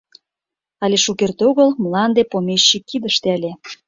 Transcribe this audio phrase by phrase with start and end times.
[0.83, 3.51] Але шукерте огыл мланде помещик кидыште ыле.